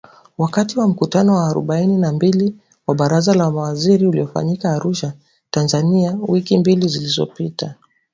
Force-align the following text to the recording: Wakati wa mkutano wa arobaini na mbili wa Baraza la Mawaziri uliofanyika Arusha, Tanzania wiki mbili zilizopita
Wakati 0.37 0.79
wa 0.79 0.87
mkutano 0.87 1.35
wa 1.35 1.47
arobaini 1.47 1.97
na 1.97 2.11
mbili 2.11 2.55
wa 2.87 2.95
Baraza 2.95 3.33
la 3.33 3.51
Mawaziri 3.51 4.07
uliofanyika 4.07 4.71
Arusha, 4.71 5.13
Tanzania 5.51 6.17
wiki 6.27 6.57
mbili 6.57 6.87
zilizopita 6.87 7.75